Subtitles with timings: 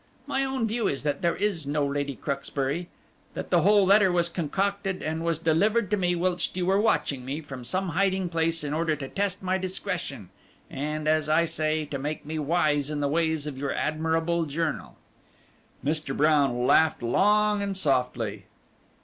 [0.25, 2.87] My own view is that there is no Lady Cruxbury,
[3.35, 7.23] that the whole letter was concocted and was delivered to me whilst you were watching
[7.23, 10.29] me from some hiding place in order to test my discretion,
[10.71, 14.97] and, as I say, to make me wise in the ways of your admirable journal."
[15.85, 16.17] Mr.
[16.17, 18.45] Brown laughed long and softly.